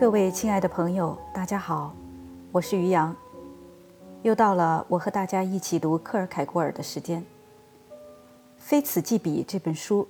[0.00, 1.94] 各位亲爱的朋友，大家好，
[2.52, 3.14] 我是于洋，
[4.22, 7.20] 又到了我和大家一起读克尔凯郭尔的时间。
[8.56, 10.08] 《非此即彼》这本书，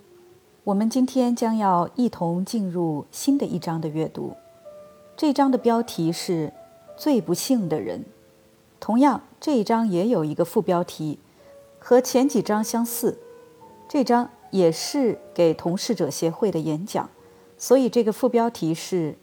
[0.62, 4.32] 我们今天将要一同进入新的一章的阅读。
[5.16, 6.52] 这一章的标题是
[6.96, 8.04] “最不幸的人”，
[8.78, 11.18] 同样这一章也有一个副标题，
[11.80, 13.18] 和前几章相似。
[13.88, 17.10] 这章也是给同事者协会的演讲，
[17.58, 19.16] 所以这个副标题是。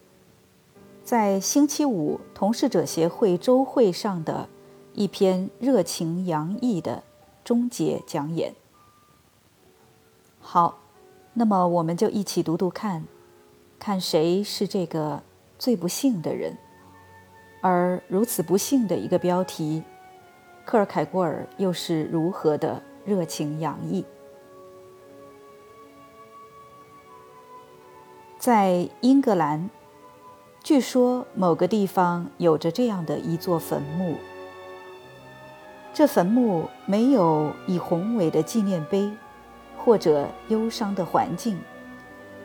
[1.07, 4.49] 在星期五同事者协会周会上的
[4.93, 7.01] 一篇热情洋溢的
[7.45, 8.53] 终结讲演。
[10.41, 10.79] 好，
[11.33, 13.05] 那么我们就一起读读看，
[13.79, 15.23] 看谁是这个
[15.57, 16.57] 最不幸的人。
[17.61, 19.81] 而如此不幸的一个标题，
[20.65, 24.03] 克尔凯郭尔又是如何的热情洋溢？
[28.37, 29.69] 在英格兰。
[30.67, 34.17] 据说某个地方有着这样的一座坟墓，
[35.93, 39.09] 这坟墓没有以宏伟的纪念碑
[39.77, 41.57] 或者忧伤的环境，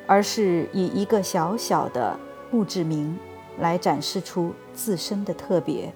[0.06, 2.16] 而是以一个小小的
[2.52, 3.18] 墓志铭
[3.58, 5.92] 来展示出自身的特别。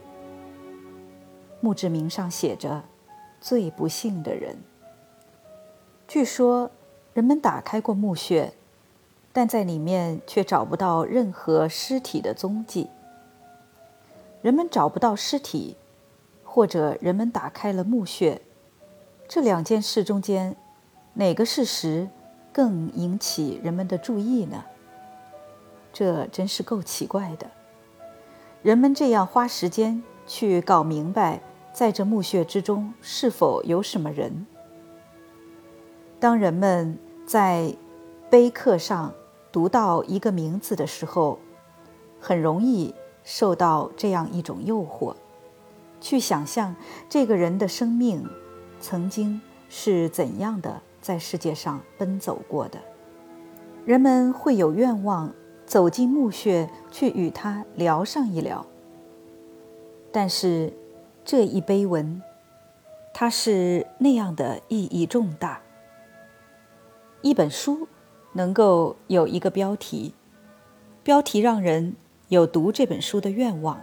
[1.61, 2.83] 墓志铭上写着
[3.41, 4.59] “最不幸的人”。
[6.09, 6.69] 据说
[7.15, 8.53] 人们打开过墓穴。
[9.37, 12.89] 但在里面却找不到任何尸体的踪迹。
[14.41, 15.77] 人们找不到尸体，
[16.43, 18.41] 或者人们打开了墓穴，
[19.29, 20.57] 这两件事中间，
[21.13, 22.09] 哪个事实
[22.51, 24.65] 更引起人们的注意呢？
[25.93, 27.47] 这真是够奇怪的。
[28.63, 31.43] 人们这样花时间去搞明白，
[31.75, 34.47] 在这墓穴之中是否有什么人。
[36.19, 37.77] 当人们在
[38.31, 39.13] 碑刻上。
[39.57, 41.39] 读到一个名字的时候，
[42.21, 45.15] 很容易受到这样一种诱惑，
[45.99, 46.77] 去想象
[47.09, 48.23] 这个人的生命
[48.83, 49.41] 曾经
[49.71, 52.79] 是怎样的在世界上奔走过的。
[53.87, 55.33] 人们会有愿望
[55.65, 58.67] 走进墓穴去与他聊上一聊。
[60.13, 60.71] 但是
[61.25, 62.21] 这一碑文，
[63.15, 65.63] 它是那样的意义重大。
[67.23, 67.89] 一本书。
[68.37, 70.13] 能够有一个标题，
[71.03, 71.97] 标题让人
[72.29, 73.81] 有读这本书的愿望。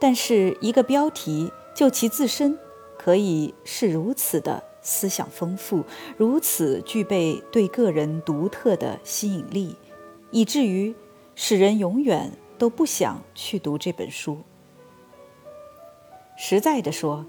[0.00, 2.58] 但是，一个标题就其自身
[2.98, 5.84] 可以是如此的思想丰富，
[6.16, 9.76] 如此具备对个人独特的吸引力，
[10.30, 10.94] 以至于
[11.34, 14.38] 使人永远都不想去读这本书。
[16.38, 17.26] 实在的说，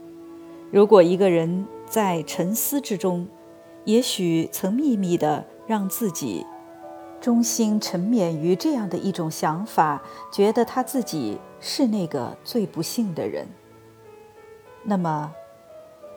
[0.72, 3.28] 如果一个人在沉思之中，
[3.84, 5.46] 也许曾秘密的。
[5.68, 6.46] 让自己
[7.20, 13.48] 忠心沉湎于这样的一种想法，觉得他自己是那个最不幸的人。
[14.84, 15.34] 那么，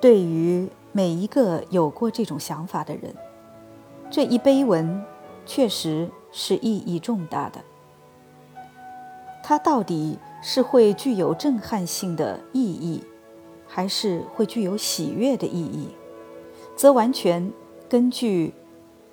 [0.01, 3.15] 对于每一个有过这种想法的人，
[4.11, 5.03] 这一碑文
[5.47, 7.61] 确实是意义重大的。
[9.43, 13.03] 它到底是会具有震撼性的意义，
[13.67, 15.89] 还是会具有喜悦的意义，
[16.77, 17.51] 则完全
[17.89, 18.53] 根据。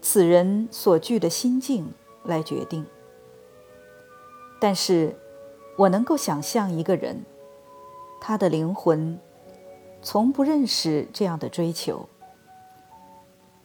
[0.07, 1.91] 此人所具的心境
[2.25, 2.85] 来决定。
[4.59, 5.15] 但是，
[5.75, 7.25] 我能够想象一个人，
[8.21, 9.19] 他的灵魂
[10.03, 12.07] 从不认识这样的追求。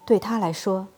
[0.07, 0.89] 对他来说，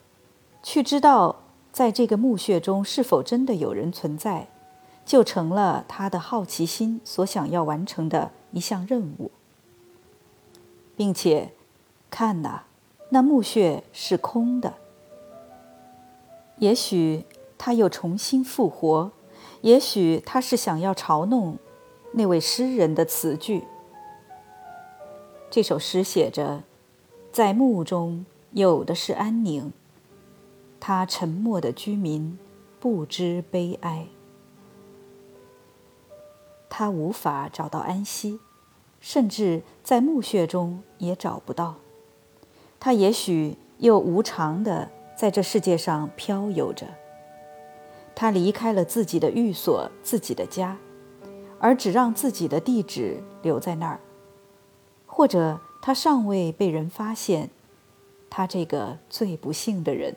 [0.63, 1.35] 去知道
[1.73, 4.47] 在这个墓穴中是否真的有人存在，
[5.05, 9.29] 就成了他的好奇心所想要完成的一项任务。
[10.95, 11.51] 并且，
[12.09, 12.61] 看呐，
[13.09, 14.75] 那墓穴是空的。
[16.59, 17.25] 也许
[17.57, 19.11] 他又重新复活，
[19.61, 21.57] 也许他是想要嘲弄
[22.13, 23.63] 那位诗人的词句。
[25.49, 26.63] 这首诗写着
[27.31, 29.73] ：“在墓中有的是安宁，
[30.79, 32.37] 他沉默的居民
[32.79, 34.07] 不知悲哀。
[36.69, 38.39] 他无法找到安息，
[38.99, 41.75] 甚至在墓穴中也找不到。
[42.79, 46.87] 他也许又无常的。”在这世界上漂游着，
[48.15, 50.77] 他离开了自己的寓所、自己的家，
[51.59, 53.99] 而只让自己的地址留在那儿。
[55.05, 57.49] 或者他尚未被人发现，
[58.29, 60.15] 他这个最不幸的人。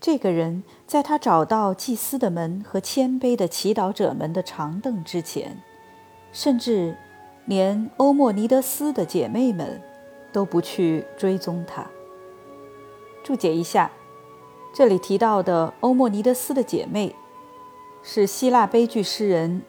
[0.00, 5.62] 这个人在他找到祭司的门和谦卑的祈祷者们的长凳之前，
[6.32, 6.96] 甚至
[7.46, 9.80] 连欧莫尼德斯的姐妹们
[10.32, 11.86] 都不去追踪他。
[13.26, 13.90] 注解一下，
[14.72, 17.12] 这里提到的欧莫尼德斯的姐妹，
[18.00, 19.62] 是希腊悲剧诗人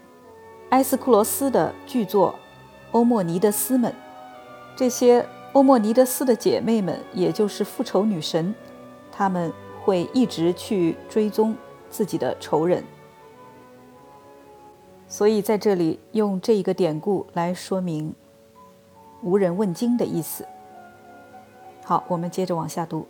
[0.70, 2.34] 埃斯库罗斯的巨作
[2.92, 3.92] 《欧莫尼德斯们》。
[4.76, 8.54] 这些欧莫尼德斯的姐妹们，也就是复仇女神，
[9.12, 9.52] 她们
[9.84, 11.56] 会一直去追踪
[11.90, 12.84] 自己的仇人。
[15.08, 18.14] 所以在这里用这一个典故来说明
[19.24, 20.46] “无人问津”的意思。
[21.84, 23.08] 好，我们接着往下读。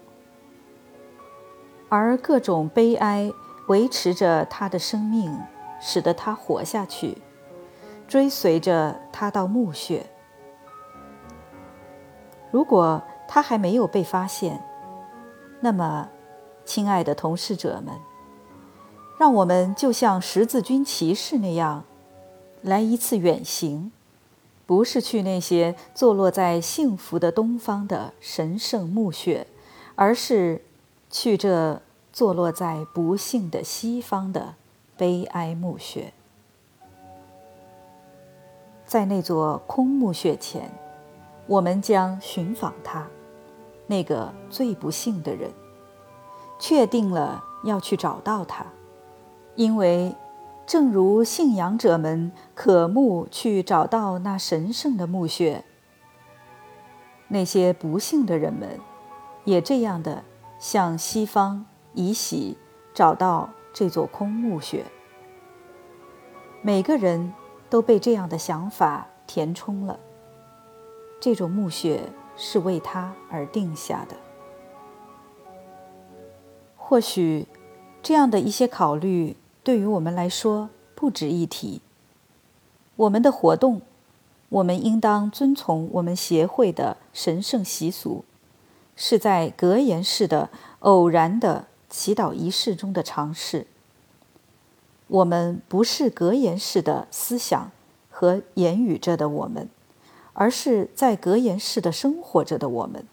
[1.89, 3.31] 而各种悲哀
[3.67, 5.37] 维持着他的生命，
[5.79, 7.17] 使得他活下去，
[8.07, 10.05] 追随着他到墓穴。
[12.51, 14.63] 如果他还没有被发现，
[15.59, 16.09] 那么，
[16.63, 17.95] 亲爱的同事者们，
[19.17, 21.83] 让我们就像十字军骑士那样，
[22.61, 23.91] 来一次远行，
[24.65, 29.47] 不是去那些坐落在幸福的东方的神圣墓穴，
[29.95, 30.61] 而是
[31.09, 31.81] 去这
[32.11, 34.55] 坐落在不幸的西方的
[34.95, 36.13] 悲哀墓穴。
[38.85, 40.71] 在那座空墓穴前，
[41.45, 43.07] 我们将寻访他，
[43.85, 45.51] 那个最不幸的人，
[46.57, 48.65] 确定了要去找到他。
[49.55, 50.15] 因为，
[50.65, 55.63] 正如信仰者们渴慕去找到那神圣的墓穴，
[57.27, 58.79] 那些不幸的人们
[59.43, 60.23] 也这样的
[60.59, 62.57] 向西方以喜
[62.93, 64.85] 找到这座空墓穴。
[66.61, 67.33] 每个人
[67.69, 69.99] 都被这样的想法填充了。
[71.19, 72.03] 这种墓穴
[72.35, 74.15] 是为他而定下的。
[76.75, 77.47] 或许，
[78.01, 79.35] 这样的一些考虑。
[79.63, 81.81] 对于我们来说不值一提。
[82.95, 83.81] 我们的活动，
[84.47, 88.23] 我们应当遵从我们协会的神圣习俗，
[88.97, 90.49] 是在格言式的
[90.79, 93.67] 偶然的祈祷仪式中的尝试。
[95.07, 97.71] 我们不是格言式的思想
[98.09, 99.69] 和言语着的我们，
[100.33, 103.07] 而是在格言式的生活着的我们，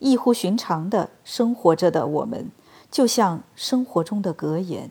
[0.00, 2.50] 异乎寻常的生活着的我们。
[2.90, 4.90] 就像生活中的格言，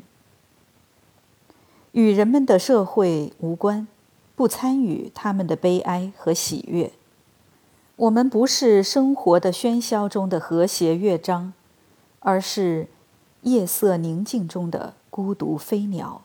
[1.93, 3.87] 与人们的社会无关，
[4.35, 6.91] 不参与他们的悲哀和喜悦。
[7.95, 11.53] 我们不是生活的喧嚣中的和谐乐章，
[12.21, 12.87] 而是
[13.43, 16.23] 夜色宁静中的孤独飞鸟。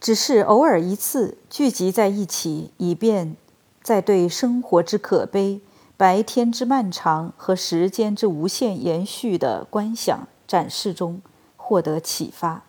[0.00, 3.36] 只是偶尔一次聚集在一起，以便
[3.80, 5.60] 在对生活之可悲。
[5.96, 11.22] 白天之漫长和时间之无限延续的观想展示中
[11.56, 12.64] 获得启发。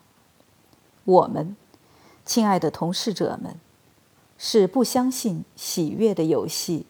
[1.03, 1.57] 我们，
[2.23, 3.59] 亲爱的同事者们，
[4.37, 6.85] 是不相信喜悦的游戏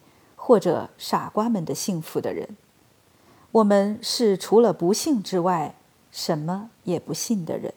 [0.48, 2.56] 或者傻瓜们的幸福的人。
[3.52, 5.74] 我们是除了不幸之外
[6.10, 7.74] 什么也不信的人。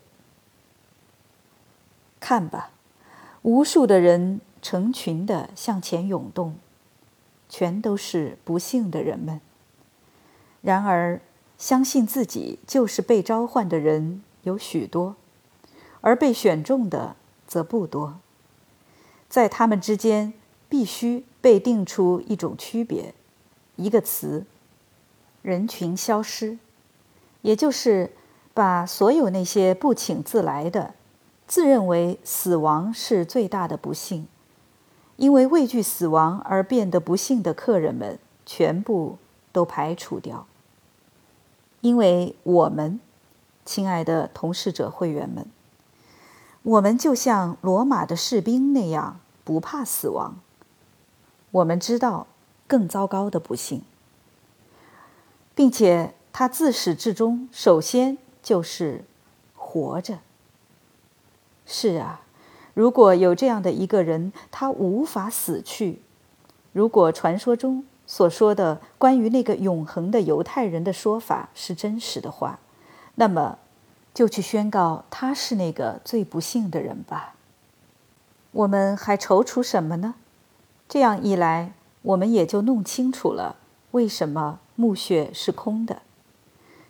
[2.22, 2.72] 看吧，
[3.42, 6.56] 无数的人成群的向前涌动。
[7.50, 9.42] 全都是不幸的人们。
[10.62, 11.20] 然而，
[11.58, 15.18] 相信自己就是被召唤的人有许多，
[16.00, 18.22] 而被选中的则不多。
[19.28, 20.32] 在他们之间，
[20.70, 23.14] 必须被定出一种区别，
[23.76, 24.46] 一个词：
[25.42, 26.60] 人群消失，
[27.42, 28.12] 也就是
[28.54, 30.94] 把所有那些不请自来的、
[31.48, 34.28] 自认为死亡是最大的不幸。
[35.18, 39.18] 因为畏惧死亡而变得不幸的客人们全部
[39.52, 40.48] 都排除掉。
[41.82, 43.00] 因为我们，
[43.66, 45.46] 亲爱的同事者会员们，
[46.64, 50.36] 我们就像罗马的士兵那样不怕死亡。
[51.52, 52.28] 我们知道
[52.68, 53.84] 更糟糕的不幸，
[55.54, 59.04] 并且他自始至终首先就是
[59.56, 60.20] 活着。
[61.66, 62.22] 是啊。
[62.74, 66.00] 如果有这样的一个人，他无法死去；
[66.72, 72.60] 如果传说中所说的关于那个永恒的犹太人的说法是真实的话，
[73.16, 73.60] 那么
[74.14, 77.36] 就去宣告他是那个最不幸的人吧。
[78.54, 80.16] 我们还踌躇什么呢？
[80.92, 81.72] 这样一来，
[82.02, 83.56] 我们也就弄清楚了
[83.92, 86.02] 为什么墓穴是空的。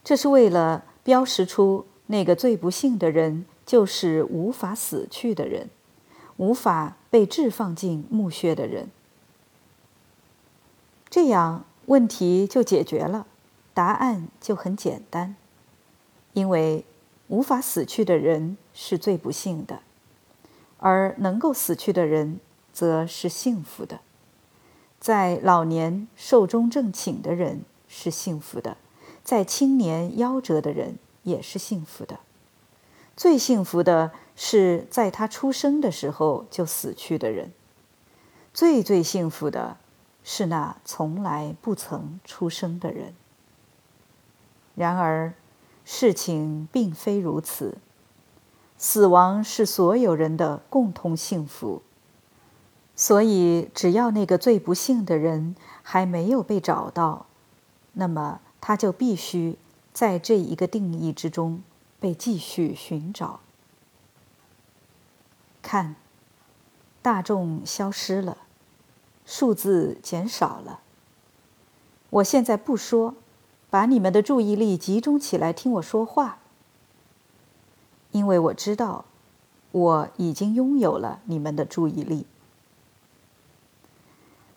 [0.04, 3.46] 这是为了标识出那个最不幸的人。
[3.64, 5.70] 就是无法死去的人，
[6.36, 8.90] 无法被置放进墓穴的人。
[11.10, 13.28] 这样问题就解决了，
[13.74, 15.38] 答案就很简单，
[16.34, 16.84] 因为
[17.28, 19.80] 无法死去的人是最不幸的，
[20.80, 22.42] 而能够死去的人
[22.74, 24.00] 则是幸福的。
[25.00, 28.78] 在老年寿终正寝的人是幸福的，
[29.24, 32.20] 在青年夭折的人也是幸福的。
[33.18, 37.52] 最幸福的是在他出生的时候就死去的人。
[38.54, 39.78] 最最幸福的
[40.24, 43.14] 是那从来不曾出生的人。
[44.76, 45.34] 然而，
[45.84, 47.78] 事情并非如此。
[48.78, 51.82] 死亡是所有人的共同幸福。
[53.02, 57.26] 所以，只要那个最不幸的人还没有被找到，
[57.94, 59.58] 那么他就必须
[59.92, 61.64] 在这一个定义之中
[62.00, 63.40] 被继续寻找。
[65.64, 65.96] 看，
[67.02, 68.38] 大众消失了，
[69.26, 70.82] 数字减少了。
[72.12, 73.16] 我现在不说，
[73.72, 76.38] 把你们的注意力集中起来听我说话，
[78.12, 79.06] 因为我知道
[79.72, 82.28] 我已经拥有了你们的注意力。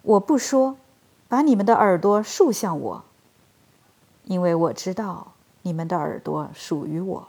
[0.04, 0.76] 我不说，
[1.28, 3.04] 把你们的耳朵竖向我，
[4.24, 5.32] 因为我知道
[5.62, 7.28] 你们的耳朵属于我。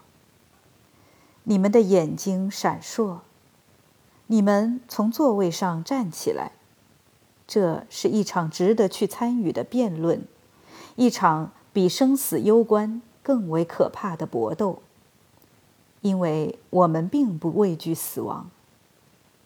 [1.45, 3.19] 你们的眼睛闪烁，
[4.27, 6.51] 你们从座位上站起来，
[7.47, 10.27] 这是一场值得去参与的辩论，
[10.97, 14.81] 一场比生死攸关更为可怕的搏斗。
[16.01, 18.49] 因为我们并不畏惧死亡，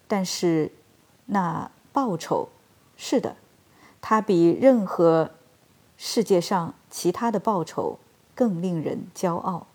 [0.08, 0.72] 但是
[1.28, 2.50] 那报酬。
[3.02, 3.38] 是的，
[4.02, 5.32] 它比任何
[5.96, 7.98] 世界上其他的报酬
[8.36, 9.68] 更令人骄傲，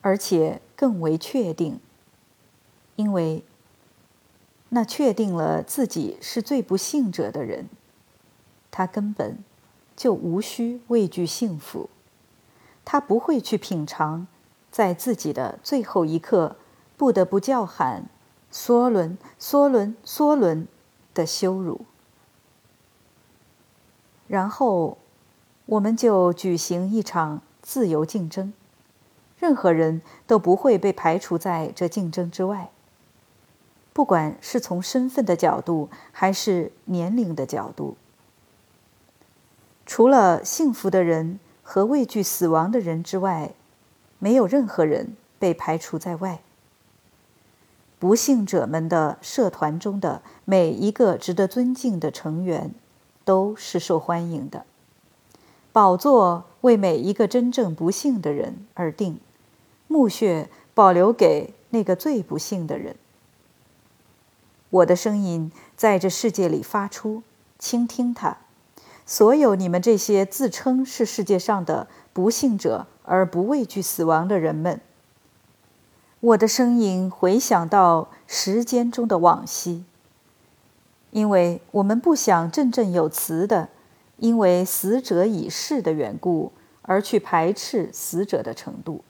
[0.00, 1.78] 而且更为确定，
[2.96, 3.44] 因为
[4.70, 7.68] 那确定了自己是最不幸者的人，
[8.70, 9.44] 他根本
[9.94, 11.90] 就无需畏惧幸福，
[12.86, 14.26] 他不会去品尝
[14.70, 16.56] 在自己的最后一刻
[16.96, 18.04] 不得不叫喊
[18.50, 20.66] “梭伦，梭伦，梭伦”
[21.12, 21.82] 的羞辱。
[24.30, 24.96] 然后，
[25.66, 28.52] 我们就举行一场自由竞争，
[29.40, 32.70] 任何人都不会被排除在这竞争之外。
[33.92, 37.96] 不管是从身份的角度，还是年龄的角度，
[39.84, 43.50] 除了幸福的人和畏惧死亡的人之外，
[44.20, 46.38] 没有任何人被排除在外。
[47.98, 52.72] 不幸者们的社团中的每一个值得尊敬的成员。
[53.24, 54.64] 都是受欢迎的。
[55.72, 59.20] 宝座为每一个真正不幸的人而定，
[59.86, 62.96] 墓穴保留给那个最不幸的人。
[64.70, 67.22] 我的声音在这世界里发出，
[67.58, 68.38] 倾听它。
[69.06, 74.80] 所有你们这些自称是世界上的不幸者而不畏惧死亡的人们，
[76.20, 79.84] 我的声音回响到时间中的往昔。
[81.10, 83.68] 因为我们不想振振有词的，
[84.18, 86.52] 因为死者已逝的缘故
[86.82, 89.02] 而去排斥死者的程度，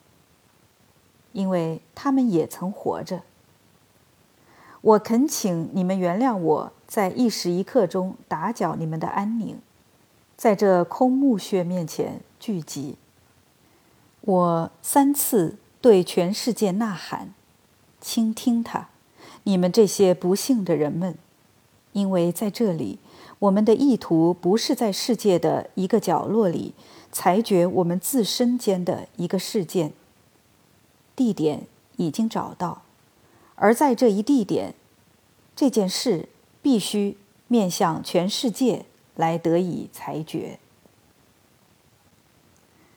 [1.33, 3.23] 因为他们也曾活着。
[4.81, 9.59] 我恳请你们原谅我在一时一刻中打搅你们的安宁，
[10.39, 12.97] 在这空墓穴面前聚集。
[14.23, 17.35] 我三次对全世界呐喊，
[18.01, 18.89] 倾听他，
[19.43, 21.19] 你们这些不幸的人们。
[21.93, 22.99] 因为在这里，
[23.39, 26.75] 我们的意图不是在世界的一个角落里
[27.11, 29.93] 裁决我们自身间的一个事件。
[31.17, 31.67] 地点
[31.97, 32.83] 已经找到，
[33.57, 34.75] 而在这一地点，
[35.55, 36.29] 这件事
[36.63, 37.17] 必须
[37.49, 40.59] 面向全世界来得以裁决。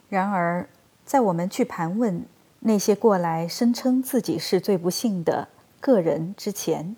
[0.07, 0.69] 然而，
[1.03, 2.25] 在我们去盘问
[2.59, 5.49] 那些过来声称自己是最不幸的
[5.81, 6.95] 个人之前，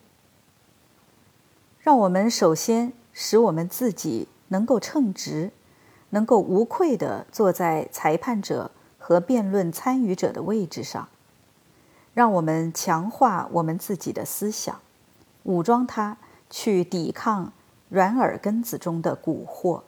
[1.85, 5.51] 让我们首先使我们自己能够称职，
[6.09, 11.07] 能够无愧地坐在裁判者和辩论参与者的位置上。
[12.15, 14.79] 让我们强化我们自己的思想，
[15.43, 16.17] 武装它
[16.49, 17.53] 去抵抗
[17.89, 19.83] 软耳根子中的蛊惑。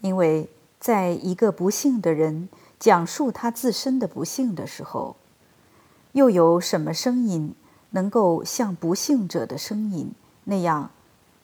[0.00, 2.48] 因为在一个不幸的人
[2.80, 5.14] 讲述他自身的不幸的时候，
[6.10, 7.54] 又有什么声音
[7.90, 10.12] 能够像不幸者的声音？
[10.44, 10.90] 那样，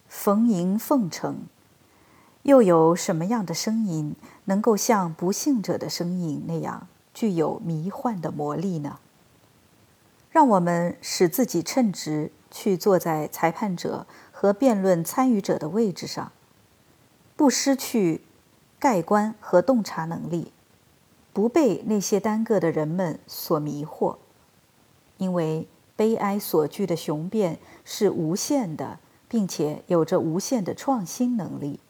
[0.09, 1.43] 逢迎奉承，
[2.43, 8.99] 又有什么样的声音能够像不幸者的声音那样具有迷幻的魔力呢？
[10.31, 16.33] 让我们使自己称职，去坐在裁判者和辩论参与者的位置上，
[17.37, 18.23] 不失去
[18.79, 20.53] 盖观和洞察能力，
[21.33, 24.17] 不被那些单个的人们所迷惑，
[25.19, 25.69] 因为。
[25.97, 31.81] 悲哀所具的雄辩是无限的，并且有着无限的创新能力。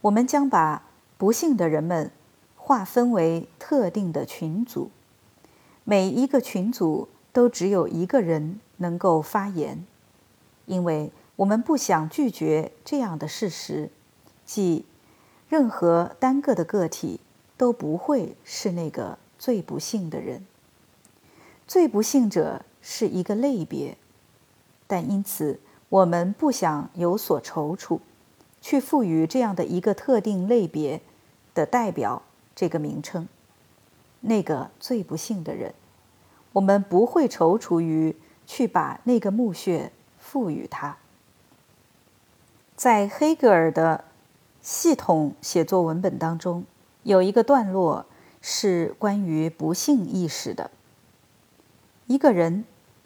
[0.00, 0.82] 我们将把
[1.16, 2.10] 不幸的人们
[2.56, 4.90] 划分为特定的群组，
[5.84, 9.84] 每一个群组都只有一个人能够发言，
[10.66, 13.90] 因为我们不想拒绝这样的事实，
[14.46, 14.84] 即
[15.48, 17.20] 任何单个的个体
[17.56, 20.44] 都不会是那个最不幸的人。
[21.66, 23.96] 最不幸者是一个类别，
[24.86, 27.98] 但因此我们不想有所踌躇，
[28.60, 31.00] 去赋予这样的一个特定类别
[31.54, 32.20] 的代表
[32.54, 33.26] 这个名称。
[34.20, 35.72] 那个最不幸的人，
[36.52, 38.14] 我们不会踌躇于
[38.46, 40.98] 去把那个墓穴赋予他。
[42.76, 44.04] 在黑格尔的
[44.60, 46.66] 系统写作文本当中，
[47.02, 48.04] 有一个段落
[48.42, 50.70] 是关于不幸意识的。
[52.06, 52.64] 一个人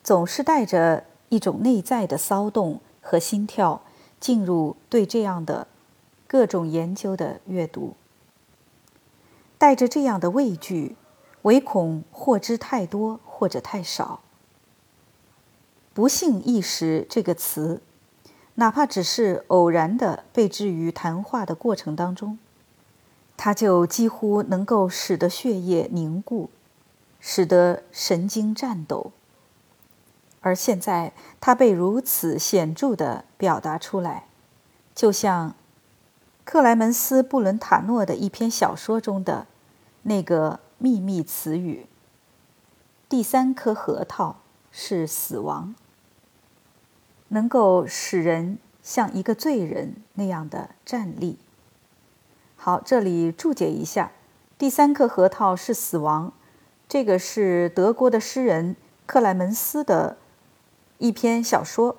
[0.09, 3.83] 总是带着一种内在的骚动和心跳
[4.19, 5.67] 进入对这样的
[6.27, 7.93] 各种研究的阅读，
[9.59, 10.97] 带着这样的畏惧，
[11.43, 14.21] 唯恐获知太多或者太少。
[15.93, 17.83] 不幸意识这个词，
[18.55, 22.39] 哪怕只是偶然的被置于谈话的过程当中，
[23.37, 26.49] 它就几乎能够使得血液凝固。
[27.21, 29.11] 使得神经颤抖，
[30.49, 31.13] 而现在
[31.43, 34.25] 它被如此显著地表达出来，
[34.95, 35.55] 就像
[36.43, 39.47] 克莱门斯·布伦塔诺的一篇小说中的
[40.05, 41.85] 那个秘密词语
[43.11, 44.37] ：“第三颗核桃
[44.73, 45.75] 是死亡”，
[47.29, 51.39] 能够使人像一个罪人那样的站立。
[52.57, 54.13] 好，这里注解一下
[54.57, 56.33] ：“第三颗核桃是死亡。”
[56.89, 58.75] 这个是德国的诗人
[59.05, 60.17] 克莱门斯的
[60.99, 61.97] 一篇小说。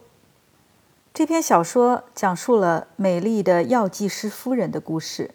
[1.13, 5.34] 这篇小说讲述了美丽的药剂师夫人的故事。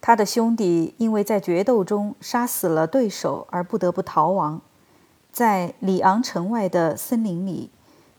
[0.00, 4.60] 他的兄弟因为在决斗中杀死了对手而不得不逃亡。
[5.30, 7.70] 在里昂城外的森林里，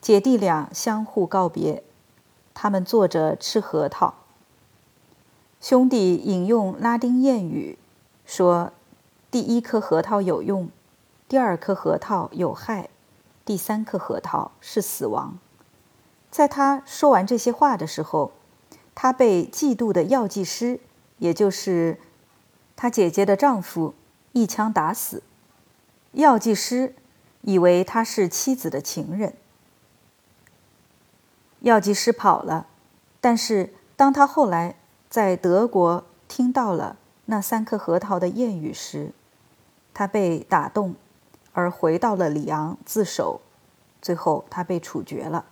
[0.01, 1.83] 姐弟俩相互告别。
[2.53, 4.15] 他们坐着吃核桃。
[5.61, 7.77] 兄弟引用拉丁谚语
[8.25, 8.71] 说。
[9.29, 10.69] 第一颗核桃有用，
[11.27, 12.91] 第二颗核桃有害，
[13.45, 15.37] 第三颗核桃是死亡。
[16.31, 18.31] 在他说完这些话的时候，
[18.95, 20.79] 他被嫉妒的药剂师，
[21.19, 21.99] 也就是
[22.75, 23.93] 他姐姐的丈夫，
[24.31, 25.21] 一枪打死。
[26.13, 26.95] 药剂师
[27.41, 29.33] 以为他是妻子的情人。
[31.59, 32.67] 药剂师跑了，
[33.21, 34.75] 但是当他后来
[35.09, 39.11] 在德国听到了那三颗核桃的谚语时，
[39.93, 40.95] 他被打动，
[41.53, 43.41] 而回到了里昂自首，
[44.01, 45.45] 最后他被处决了。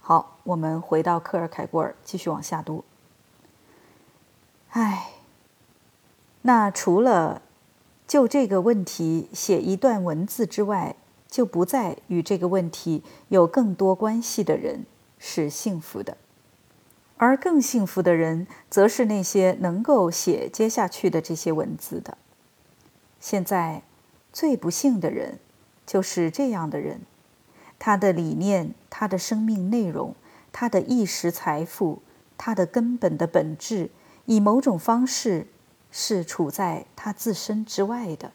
[0.00, 2.84] 好，我们回到克尔凯郭尔，继续往下读。
[4.70, 5.10] 唉，
[6.42, 7.42] 那除了
[8.08, 10.96] 就这个问题写一段文字之外，
[11.28, 14.84] 就不再与这个问题有更多关系的人
[15.18, 16.16] 是幸福的，
[17.16, 22.18] 而更幸福的人，则是那些能够写接下去的这些文字的。
[23.20, 23.82] 现在，
[24.32, 25.38] 最不幸的人，
[25.86, 27.00] 就是这样的人。
[27.78, 30.14] 他的理念、他的生命内容、
[30.52, 32.00] 他的意识财富、
[32.38, 33.90] 他的根本的本质，
[34.24, 35.48] 以某种方式
[35.90, 38.32] 是处在他自身之外的。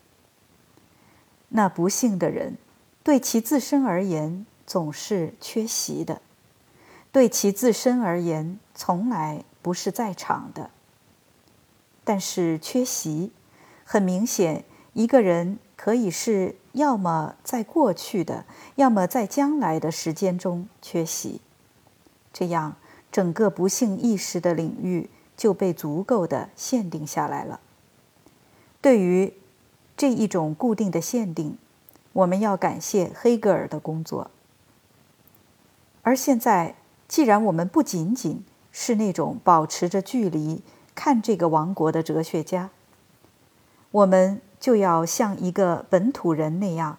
[1.49, 2.57] 那不幸的人，
[3.03, 6.21] 对其自身而言总是缺席的，
[7.11, 10.69] 对其自身而言从来不是在场的。
[12.03, 13.31] 但是缺席，
[13.85, 14.65] 很明显。
[14.93, 21.39] 一个人可以是要么在过去的，要么在将来的时间中缺席，
[22.33, 22.75] 这样
[23.11, 27.59] 整个不幸意识的领域就被足够的限定下来了。
[28.81, 29.31] 对于
[29.95, 31.57] 这一种固定的限定，
[32.11, 34.31] 我们要感谢黑格尔的工作。
[36.01, 36.75] 而现在，
[37.07, 40.63] 既然我们不仅仅是那种保持着距离
[40.95, 42.71] 看这个王国的哲学家，
[43.91, 44.41] 我们。
[44.59, 46.97] 就要像一个本土人那样，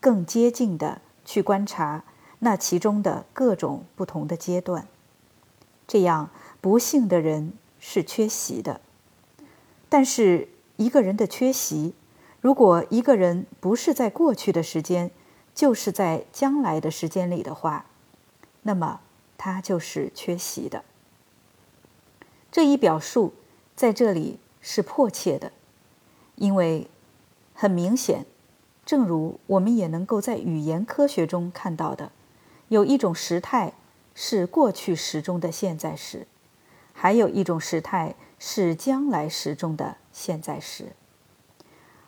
[0.00, 2.04] 更接近的去观察
[2.40, 4.86] 那其中的各种不同的阶段。
[5.86, 6.30] 这样，
[6.60, 8.80] 不幸的人是缺席的。
[9.88, 11.94] 但是，一个人的缺席，
[12.40, 15.10] 如果一个人不是在过去的时间，
[15.54, 17.84] 就是在将来的时间里的话，
[18.62, 19.00] 那么
[19.36, 20.82] 他就是缺席的。
[22.50, 23.34] 这一表述
[23.76, 25.52] 在这里是迫切的。
[26.36, 26.88] 因为
[27.54, 28.24] 很明显，
[28.84, 32.10] 正如我们也能够在语言科学中看到的，
[32.68, 33.72] 有一种时态
[34.14, 36.26] 是过去时中的现在时，
[36.92, 40.92] 还有一种时态是将来时中的现在时。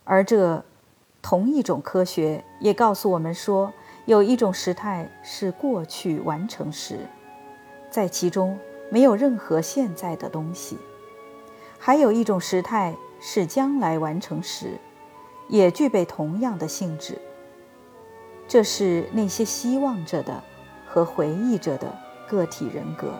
[0.04, 0.64] 而这
[1.22, 3.72] 同一种科学也告诉我们说，
[4.04, 7.06] 有一种时态是过去完成时，
[7.90, 8.58] 在其中
[8.90, 10.76] 没有任何现在的东西；
[11.78, 12.94] 还有一种时态
[13.26, 14.78] 是将来完成时，
[15.48, 17.18] 也具备同样的性质。
[18.46, 20.44] 这是那些希望着的
[20.86, 23.18] 和回忆着的个体人格。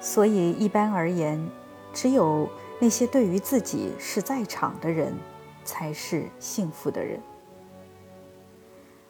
[0.00, 1.40] 所以，一般而言，
[1.92, 2.48] 只有
[2.80, 5.14] 那些对于自己是在场的人。
[5.64, 7.20] 才是幸福的人。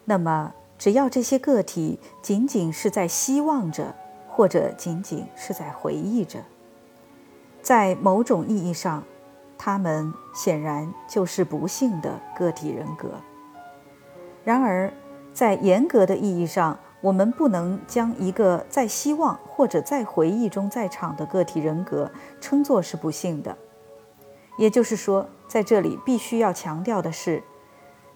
[0.03, 3.95] 那么，只要这些个体仅仅是在希望着，
[4.27, 6.43] 或者仅仅是在回忆着，
[7.61, 9.03] 在某种意义上，
[9.57, 13.11] 他们显然就是不幸的个体人格。
[14.43, 14.91] 然而，
[15.33, 22.09] 在严格的意义上，我们不能将一个在希望或者在回忆中在场的个体人格
[22.41, 23.57] 称作是不幸的。
[24.57, 27.43] 也就是说，在这里必须要强调的是，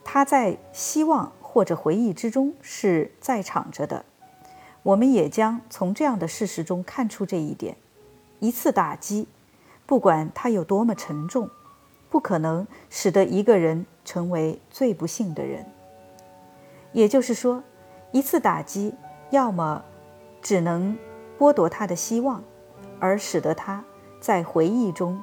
[0.03, 4.05] 他在希望或者回忆之中是在场着的。
[4.81, 7.77] 我们也将从这样的事实中看出这一点：
[8.43, 9.27] 一次打击，
[9.85, 11.49] 不管它有多么沉重，
[12.09, 15.65] 不可能使得一个人成为最不幸的人。
[16.91, 17.63] 也就是说，
[18.11, 18.93] 一次打击
[19.29, 19.83] 要么
[20.41, 20.97] 只能
[21.39, 22.43] 剥夺他的希望，
[22.99, 23.83] 而使得他
[24.19, 25.21] 在回忆中。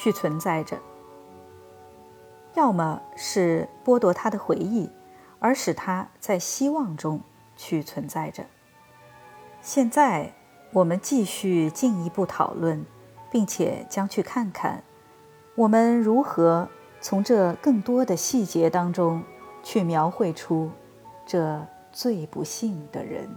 [0.00, 0.78] 去存在着，
[2.54, 4.88] 要么是剥夺他的回忆，
[5.40, 7.20] 而使他在希望中
[7.56, 8.44] 去存在着。
[9.60, 10.32] 现在
[10.72, 12.84] 我们继续进一步讨论，
[13.30, 14.84] 并且将去看看，
[15.54, 16.68] 我们如何
[17.00, 19.22] 从这更多的细节当中
[19.62, 20.70] 去描绘出
[21.26, 23.28] 这最不幸的人。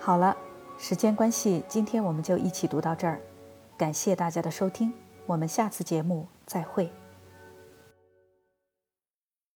[0.00, 0.36] 好了，
[0.78, 3.20] 时间关系，今天我们就一起读到这儿。
[3.76, 4.92] 感谢大家的收听，
[5.26, 6.90] 我们下次节目再会。